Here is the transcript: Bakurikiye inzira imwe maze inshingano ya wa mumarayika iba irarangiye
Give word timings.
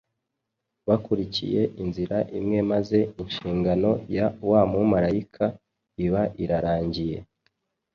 Bakurikiye 0.87 1.61
inzira 1.81 2.17
imwe 2.37 2.59
maze 2.71 2.99
inshingano 3.21 3.91
ya 4.15 4.25
wa 4.49 4.61
mumarayika 4.71 5.45
iba 6.05 6.21
irarangiye 6.43 7.17